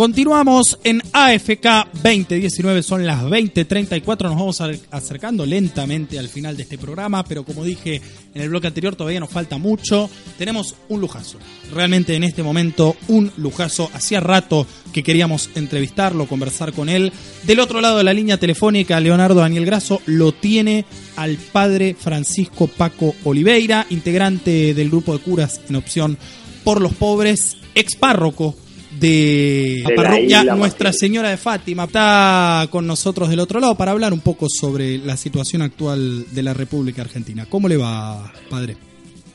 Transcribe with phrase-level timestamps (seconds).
[0.00, 6.78] Continuamos en AFK 2019, son las 20:34, nos vamos acercando lentamente al final de este
[6.78, 8.00] programa, pero como dije
[8.32, 10.08] en el bloque anterior, todavía nos falta mucho.
[10.38, 11.36] Tenemos un lujazo,
[11.74, 13.90] realmente en este momento un lujazo.
[13.92, 17.12] Hacía rato que queríamos entrevistarlo, conversar con él.
[17.42, 20.86] Del otro lado de la línea telefónica, Leonardo Daniel Grasso lo tiene
[21.16, 26.16] al padre Francisco Paco Oliveira, integrante del grupo de curas en opción
[26.64, 28.56] por los pobres, ex párroco
[29.00, 31.84] de, la parroquia Nuestra Señora de Fátima.
[31.84, 36.42] Está con nosotros del otro lado para hablar un poco sobre la situación actual de
[36.42, 37.46] la República Argentina.
[37.48, 38.76] ¿Cómo le va, padre?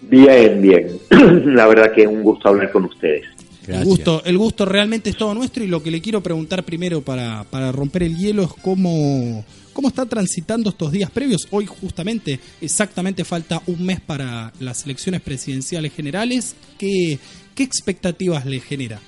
[0.02, 0.88] Bien, bien.
[1.56, 3.26] La verdad que es un gusto hablar con ustedes.
[3.68, 7.02] El gusto, el gusto realmente es todo nuestro y lo que le quiero preguntar primero
[7.02, 11.48] para, para romper el hielo es cómo, cómo está transitando estos días previos.
[11.50, 16.56] Hoy justamente, exactamente falta un mes para las elecciones presidenciales generales.
[16.78, 17.18] ¿Qué,
[17.56, 19.02] qué expectativas le genera?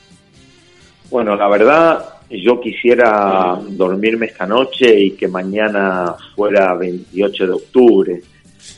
[1.10, 8.22] Bueno, la verdad, yo quisiera dormirme esta noche y que mañana fuera 28 de octubre.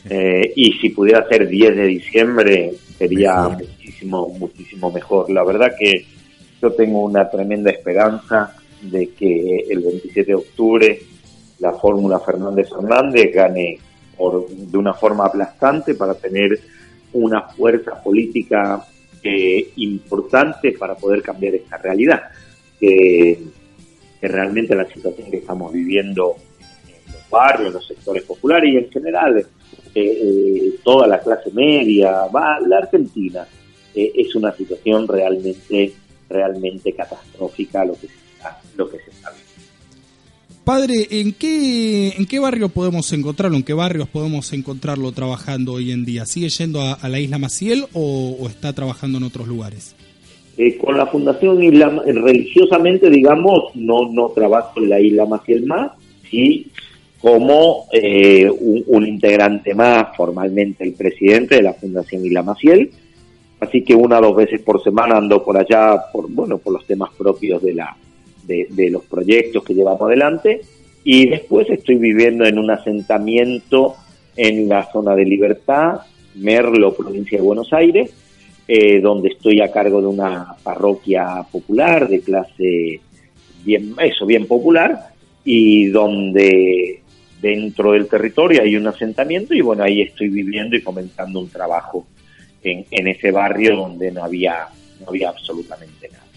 [0.08, 5.30] Eh, y si pudiera ser 10 de diciembre, sería muchísimo, muchísimo mejor.
[5.30, 6.06] La verdad que
[6.62, 10.98] yo tengo una tremenda esperanza de que el 27 de octubre
[11.58, 13.78] la fórmula Fernández Fernández gane
[14.16, 16.58] por, de una forma aplastante para tener
[17.12, 18.82] una fuerza política
[19.22, 22.22] eh, importante para poder cambiar esta realidad,
[22.78, 23.38] que,
[24.22, 26.36] realmente la situación que estamos viviendo
[26.86, 29.46] en los barrios, los sectores populares y en general eh,
[29.94, 33.46] eh, toda la clase media, va, la Argentina,
[33.94, 35.92] es una situación realmente,
[36.28, 39.49] realmente catastrófica lo que se está, lo que se está viendo.
[40.70, 43.56] Padre, ¿en qué, ¿en qué barrio podemos encontrarlo?
[43.56, 46.26] ¿En qué barrios podemos encontrarlo trabajando hoy en día?
[46.26, 49.96] ¿Sigue yendo a, la isla Maciel o, está trabajando en otros lugares?
[50.56, 55.90] Eh, con la Fundación Isla, religiosamente, digamos, no, no trabajo en la isla Maciel más,
[56.30, 56.68] sí
[57.20, 62.92] como eh, un, integrante más, formalmente el presidente de la Fundación Isla Maciel.
[63.58, 66.86] Así que una o dos veces por semana ando por allá, por, bueno, por los
[66.86, 67.96] temas propios de la,
[68.68, 70.60] de, los proyectos que llevamos adelante
[71.04, 73.94] y después estoy viviendo en un asentamiento
[74.36, 76.00] en la zona de Libertad,
[76.34, 78.10] Merlo, provincia de Buenos Aires,
[78.68, 83.00] eh, donde estoy a cargo de una parroquia popular de clase
[83.64, 85.10] bien, eso, bien popular,
[85.44, 87.02] y donde
[87.40, 92.06] dentro del territorio hay un asentamiento y bueno, ahí estoy viviendo y comenzando un trabajo
[92.62, 94.68] en, en ese barrio donde no había,
[95.00, 96.29] no había absolutamente nada.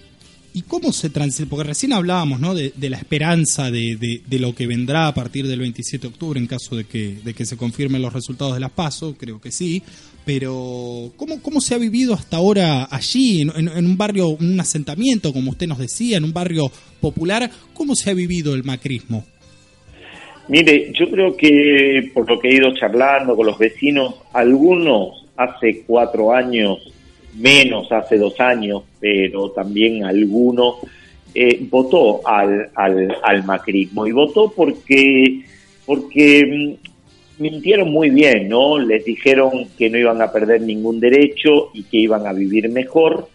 [0.55, 1.49] ¿Y cómo se transita?
[1.49, 2.53] Porque recién hablábamos ¿no?
[2.53, 6.45] de, la esperanza de, de, lo que vendrá a partir del 27 de octubre en
[6.45, 9.81] caso de que, de que se confirmen los resultados de las PASO, creo que sí.
[10.25, 15.51] Pero, ¿cómo, cómo se ha vivido hasta ahora allí, en, un barrio, un asentamiento, como
[15.51, 16.71] usted nos decía, en un barrio
[17.01, 17.49] popular?
[17.73, 19.25] ¿Cómo se ha vivido el macrismo?
[20.49, 25.83] Mire, yo creo que por lo que he ido charlando con los vecinos, algunos hace
[25.87, 26.92] cuatro años
[27.35, 30.77] menos hace dos años, pero también alguno
[31.35, 35.41] eh, votó al, al, al, macrismo y votó porque,
[35.85, 38.77] porque mm, mintieron muy bien, ¿no?
[38.77, 43.29] Les dijeron que no iban a perder ningún derecho y que iban a vivir mejor.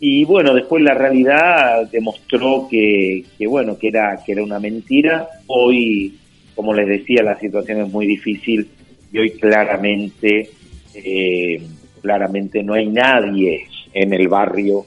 [0.00, 5.26] Y bueno, después la realidad demostró que, que bueno, que era, que era una mentira.
[5.46, 6.18] Hoy,
[6.54, 8.68] como les decía, la situación es muy difícil
[9.10, 10.50] y hoy claramente
[10.94, 11.62] eh,
[12.04, 14.84] claramente no hay nadie en el barrio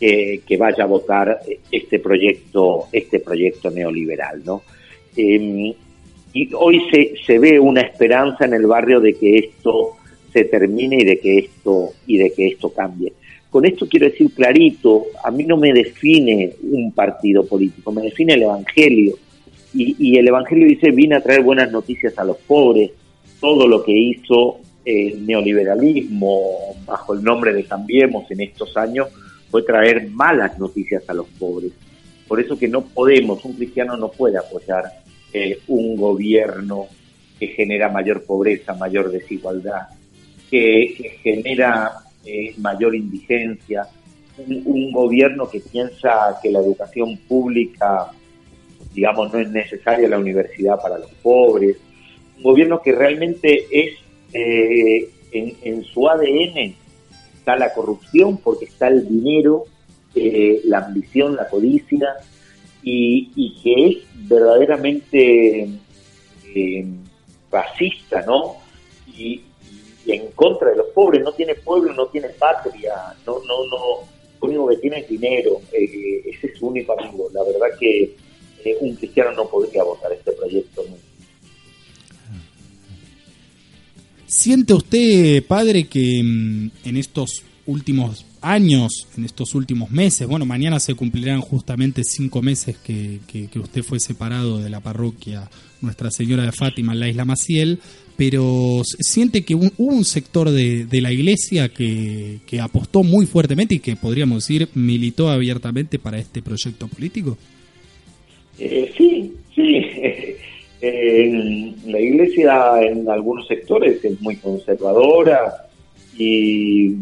[0.00, 1.38] que, vaya a votar
[1.70, 4.62] este proyecto, este proyecto neoliberal, ¿no?
[5.16, 5.72] Em,
[6.32, 6.82] y hoy
[7.24, 9.96] se, ve una esperanza en el barrio de que esto
[10.32, 13.12] se termine y de que esto y de que esto cambie.
[13.50, 18.34] Con esto quiero decir clarito, a mí no me define un partido político, me define
[18.34, 19.14] el Evangelio.
[19.74, 22.90] Y, y el Evangelio dice, vine a traer buenas noticias a los pobres,
[23.40, 29.08] todo lo que hizo el neoliberalismo, bajo el nombre de Cambiemos en estos años,
[29.50, 31.72] fue traer malas noticias a los pobres.
[32.26, 34.84] Por eso que no podemos, un cristiano no puede apoyar
[35.32, 36.86] eh, un gobierno
[37.38, 39.88] que genera mayor pobreza, mayor desigualdad,
[40.50, 41.92] que, genera
[42.24, 43.86] eh, mayor indigencia,
[44.38, 48.10] un, gobierno que piensa que la educación pública,
[48.94, 51.76] digamos, no es necesaria la universidad para los pobres,
[52.38, 53.98] un gobierno que realmente es
[54.32, 56.74] eh, en, su ADN
[57.36, 59.64] está la corrupción porque está el dinero,
[60.14, 62.16] eh, la ambición, la codicia,
[62.82, 65.68] y, que es verdaderamente
[66.54, 66.86] eh,
[67.50, 68.56] racista, ¿no?
[69.06, 69.42] Y,
[70.06, 72.94] en contra de los pobres, no tiene pueblo, no tiene patria,
[73.26, 73.78] no, no, no,
[74.40, 77.28] lo único que tiene es dinero, eh, ese es su único amigo.
[77.34, 78.16] La verdad que
[78.80, 80.82] un cristiano no podría votar este proyecto
[84.28, 90.78] ¿Siente usted, padre, que mm, en estos últimos años, en estos últimos meses, bueno, mañana
[90.80, 93.20] se cumplirán justamente cinco meses que,
[93.56, 97.78] usted fue separado de la parroquia Nuestra Señora de Fátima en la isla Maciel,
[98.18, 103.96] pero siente que hubo un sector de, la iglesia que, apostó muy fuertemente y que
[103.96, 107.38] podríamos decir militó abiertamente para este proyecto político?
[108.58, 109.32] Eh, sí,
[110.80, 111.76] sí.
[111.86, 115.68] la iglesia en algunos sectores es muy conservadora
[116.16, 116.96] y,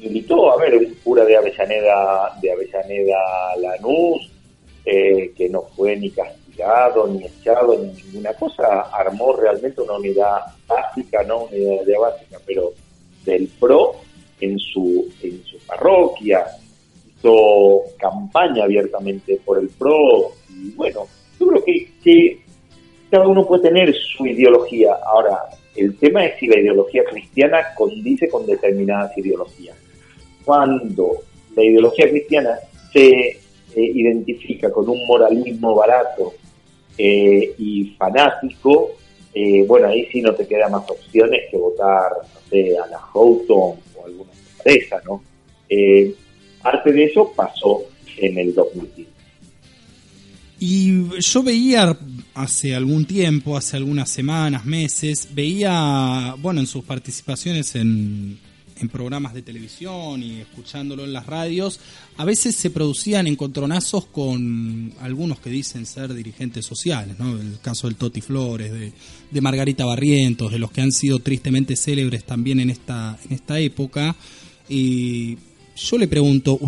[0.00, 4.30] militó, a ver, un cura de Avellaneda, de Avellaneda Lanús,
[4.84, 10.40] eh, que no fue ni castigado, ni echado, ni ninguna cosa, armó realmente una unidad
[10.66, 12.72] básica, no una unidad básica, pero
[13.24, 13.96] del PRO
[14.40, 16.46] en su, en su parroquia,
[17.06, 21.06] hizo campaña abiertamente por el PRO, y bueno,
[21.38, 22.47] yo creo que, que
[23.10, 24.94] cada uno puede tener su ideología.
[25.04, 25.38] Ahora,
[25.76, 29.76] el tema es si la ideología cristiana condice con determinadas ideologías.
[30.44, 31.22] Cuando
[31.54, 32.58] la ideología cristiana
[32.92, 33.40] se eh,
[33.74, 36.34] identifica con un moralismo barato
[36.96, 38.92] eh, y fanático,
[39.34, 42.98] eh, bueno, ahí sí no te queda más opciones que votar, no sé, a la
[42.98, 45.22] Houghton o alguna empresa, ¿no?
[46.62, 47.84] parte de eso pasó
[48.16, 49.17] en el 2015.
[50.60, 51.96] Y yo veía
[52.34, 58.38] hace algún tiempo, hace algunas semanas, meses, veía, bueno, en sus participaciones en,
[58.80, 61.78] en programas de televisión y escuchándolo en las radios,
[62.16, 67.38] a veces se producían encontronazos con algunos que dicen ser dirigentes sociales, ¿no?
[67.38, 68.92] El caso del Toti Flores, de,
[69.30, 73.60] de Margarita Barrientos, de los que han sido tristemente célebres también en esta, en esta
[73.60, 74.16] época.
[74.68, 75.38] Y
[75.76, 76.58] yo le pregunto,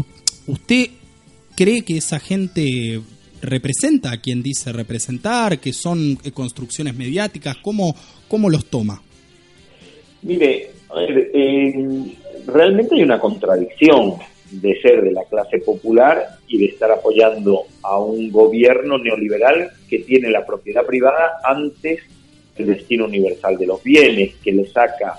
[0.46, 0.90] ¿usted
[1.56, 3.00] cree que esa gente
[3.42, 7.94] representa a quien dice representar, que son eh, construcciones mediáticas, ¿cómo,
[8.28, 9.02] cómo los toma?
[10.22, 10.70] Mire,
[12.46, 14.14] realmente hay una contradicción
[14.50, 20.00] de ser de la clase popular y de estar apoyando a un gobierno neoliberal que
[20.00, 22.00] tiene la propiedad privada antes
[22.56, 25.14] del destino universal de los bienes, que le saca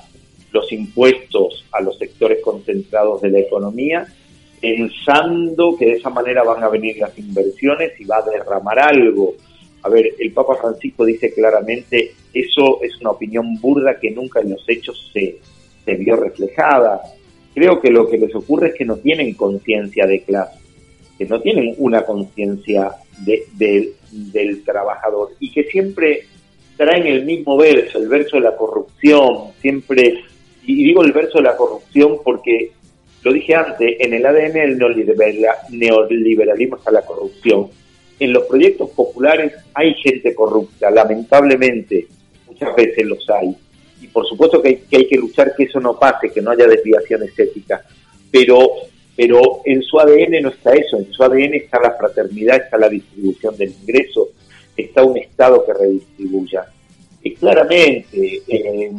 [0.51, 4.05] los impuestos a los sectores concentrados de la economía
[4.61, 9.33] pensando que de esa manera van a venir las inversiones y va a derramar algo.
[9.81, 14.51] A ver, el Papa Francisco dice claramente, eso es una opinión burda que nunca en
[14.51, 15.39] los hechos se,
[15.83, 17.01] se vio reflejada.
[17.55, 20.59] Creo que lo que les ocurre es que no tienen conciencia de clase,
[21.17, 22.91] que no tienen una conciencia
[23.25, 26.25] de, del trabajador y que siempre
[26.77, 30.23] traen el mismo verso, el verso de la corrupción, siempre,
[30.65, 32.71] y digo el verso de la corrupción porque
[33.23, 34.77] lo dije antes, en el ADN del
[35.69, 37.69] neoliberalismo está la corrupción.
[38.19, 42.07] En los proyectos populares hay gente corrupta, lamentablemente,
[42.47, 43.55] muchas veces los hay.
[44.01, 47.21] Y por supuesto que hay que, luchar que eso no pase, que no haya desviación
[47.23, 47.83] estética.
[48.31, 48.71] Pero,
[49.15, 52.89] pero en su ADN no está eso, en su ADN está la fraternidad, está la
[52.89, 54.29] distribución del ingreso,
[54.75, 56.65] está un Estado que redistribuya.
[57.21, 58.91] Y claramente, eh,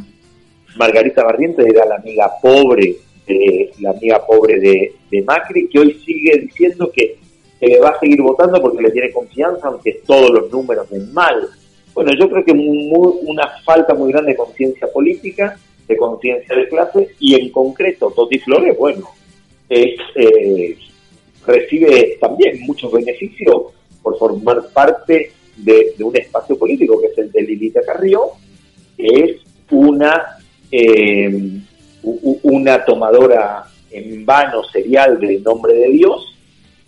[0.76, 6.90] Margarita Barrientos era la amiga pobre la amiga pobre de, Macri, que hoy sigue diciendo
[6.94, 7.16] que,
[7.60, 11.48] le va a seguir votando porque le tiene confianza, aunque todos los números ven mal.
[11.94, 17.10] Bueno, yo creo que una falta muy grande de conciencia política, de conciencia de clase,
[17.20, 19.08] y en concreto Toti Flores, bueno,
[19.68, 20.76] es, eh,
[21.46, 23.66] recibe también muchos beneficios
[24.02, 28.30] por formar parte de, un espacio político que es el de Lilita Carrió,
[28.96, 29.36] que es
[29.70, 30.38] una
[30.70, 31.60] eh,
[32.02, 36.34] una tomadora en vano serial del nombre de Dios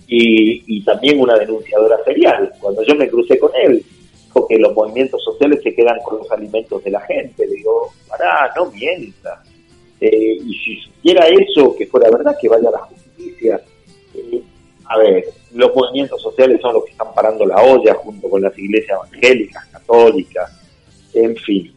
[0.07, 2.53] y, también una denunciadora serial.
[2.61, 3.83] Cuando yo me crucé con él,
[4.27, 7.47] dijo que los movimientos sociales se quedan con los alimentos de la gente.
[7.47, 9.43] Le digo, pará, no mienta.
[10.01, 13.61] Eh, y si supiera eso, que fuera verdad, que vaya a la justicia.
[14.15, 14.43] Eh,
[14.87, 18.57] a ver, los movimientos sociales son los que están parando la olla junto con las
[18.59, 20.64] iglesias evangélicas, católicas,
[21.15, 21.73] en fin,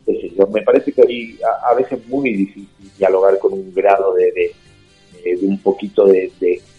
[0.52, 1.40] me parece que hay
[1.70, 2.68] a, veces muy difícil
[2.98, 6.32] dialogar con un grado de, de, un poquito de,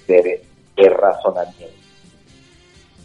[0.06, 1.78] de razonamiento.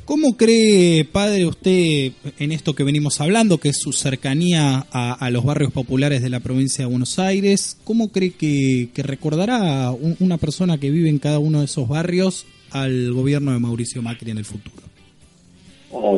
[0.06, 5.46] ¿Cómo cree, padre, usted en esto que venimos hablando, que es su cercanía a, los
[5.46, 7.78] barrios populares de la provincia de Buenos Aires?
[7.86, 13.14] ¿Cómo cree que, recordará una persona que vive en cada uno de esos barrios al
[13.14, 14.76] gobierno de Mauricio Macri en el futuro?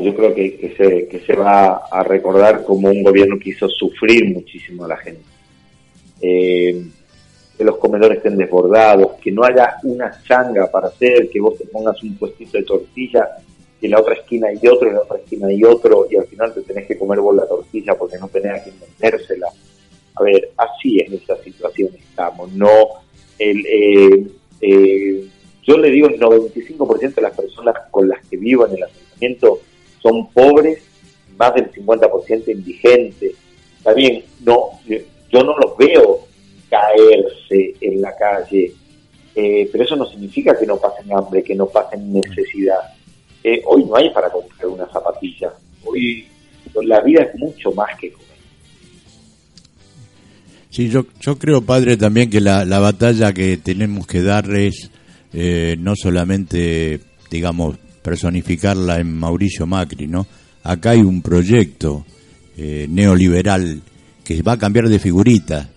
[0.01, 4.33] Yo creo que, se, que se va a recordar como un gobierno que hizo sufrir
[4.33, 5.23] muchísimo a la gente.
[6.21, 6.85] Eh,
[7.57, 11.65] que los comedores estén desbordados, que no haya una changa para hacer, que vos te
[11.65, 13.29] pongas un puestito de tortilla
[13.79, 16.17] y en la otra esquina hay otro, y en la otra esquina hay otro, y
[16.17, 19.47] al final te tenés que comer vos la tortilla porque no tenés a quien vendérsela.
[20.15, 22.51] A ver, así en esta situación estamos.
[22.53, 22.69] No,
[23.37, 24.27] el, eh,
[24.61, 25.27] eh,
[25.63, 28.83] yo le digo, el 95% de las personas con las que vivo en el
[30.01, 30.79] son pobres,
[31.37, 33.33] más del 50% indigentes.
[33.77, 36.19] Está bien, no, yo no los veo
[36.69, 38.71] caerse en la calle,
[39.35, 42.95] eh, pero eso no significa que no pasen hambre, que no pasen necesidad
[43.65, 45.53] hoy no hay para comprar una zapatilla.
[45.83, 46.27] Hoy
[46.83, 48.25] la vida es mucho más que comer.
[50.69, 54.91] Sí, yo, yo creo, padre, también que la, la batalla que tenemos que darles
[55.31, 60.27] eh, no solamente, digamos, personificarla en Mauricio Macri, ¿no?
[60.61, 62.05] Acá hay un proyecto
[62.55, 63.81] eh, neoliberal
[64.23, 65.71] que va a cambiar de figurita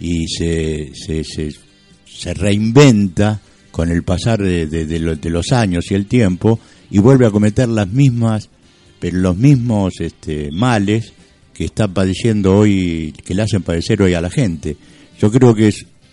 [0.00, 3.38] y se, se, se, reinventa
[3.70, 6.58] con el pasar de, de, los años y el tiempo
[6.90, 8.48] y vuelve a cometer las mismas,
[9.02, 11.12] los mismos este, males
[11.52, 14.78] que está padeciendo hoy, que le hacen padecer hoy a la gente.
[15.20, 15.70] Yo creo que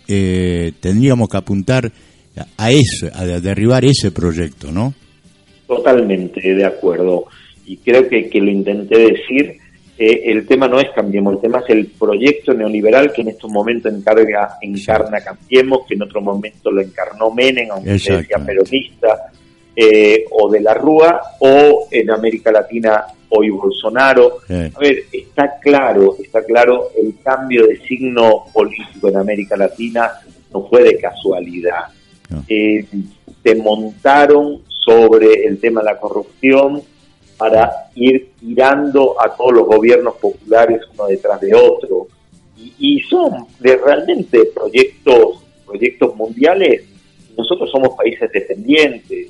[0.10, 1.92] eh, tendríamos que apuntar
[2.58, 4.94] a eso, a derribar ese proyecto, ¿no?
[5.72, 7.28] Totalmente de acuerdo.
[7.66, 9.58] Y creo que, que lo intenté decir,
[9.98, 13.50] eh, el tema no es Cambiemos, el tema es el proyecto neoliberal que en estos
[13.50, 19.32] momentos encarga, encarna Cambiemos, que en otro momento lo encarnó Menem, aunque sea peronista,
[19.74, 24.40] eh, o de la Rúa o en América Latina hoy Bolsonaro.
[24.50, 30.12] A ver, está claro, está claro, el cambio de signo político en América Latina
[30.54, 31.86] no fue de casualidad.
[32.50, 32.86] Eh,
[33.42, 36.82] se montaron sobre el tema de la corrupción
[37.38, 42.08] para ir tirando a todos los gobiernos populares uno detrás de otro.
[42.58, 46.84] Y, son de realmente proyectos, proyectos mundiales.
[47.36, 49.30] Nosotros somos países dependientes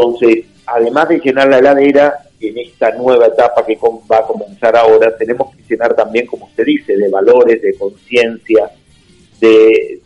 [0.00, 3.78] entonces, además de llenar la heladera, en esta nueva etapa que
[4.10, 8.70] va a comenzar ahora, tenemos que llenar también, como usted dice, de valores, de conciencia,
[9.40, 9.99] de,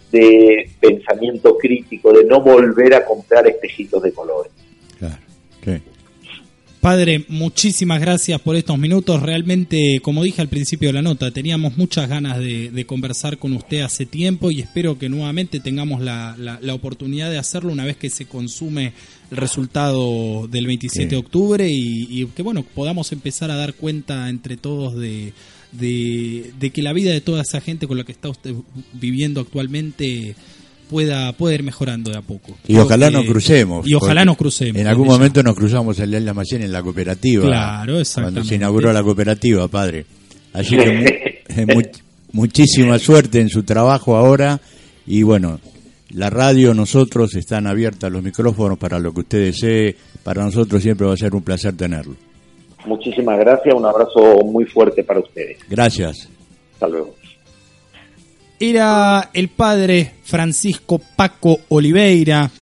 [0.80, 4.52] pensamiento crítico, de no volver a comprar espejitos de colores.
[4.99, 5.16] Claro.
[6.85, 9.23] Padre, muchísimas gracias por estos minutos.
[9.23, 13.80] Realmente, como dije al principio de la nota, teníamos muchas ganas de, conversar con usted
[13.80, 16.37] hace tiempo y espero que nuevamente tengamos la,
[16.75, 18.92] oportunidad de hacerlo una vez que se consume
[19.30, 24.59] el resultado del 27 de octubre y, que bueno podamos empezar a dar cuenta entre
[24.59, 25.33] todos de,
[25.78, 28.54] de que la vida de toda esa gente con la que está usted
[28.92, 30.34] viviendo actualmente
[30.88, 32.56] pueda, pueda ir mejorando de a poco.
[32.66, 33.86] Y ojalá nos crucemos.
[33.86, 34.80] Y ojalá nos crucemos.
[34.80, 37.44] En algún momento nos cruzamos el la Almacén en la cooperativa.
[37.44, 38.40] Claro, exactamente.
[38.40, 40.06] Cuando se inauguró la cooperativa, padre.
[40.52, 41.66] Así que eh,
[42.32, 44.60] muchísima suerte en su trabajo ahora.
[45.06, 45.60] Y bueno,
[46.10, 49.96] la radio, nosotros están abiertas los micrófonos para lo que usted desee.
[50.22, 52.16] Para nosotros siempre va a ser un placer tenerlo.
[52.84, 55.58] Muchísimas gracias, un abrazo muy fuerte para ustedes.
[55.68, 56.28] Gracias.
[56.74, 57.14] Hasta luego
[58.58, 62.50] era el padre Francisco Paco Oliveira,